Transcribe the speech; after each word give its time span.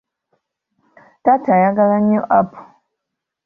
Taata 1.23 1.49
ayagala 1.57 1.97
nnyo 2.01 2.21
apo. 2.39 2.59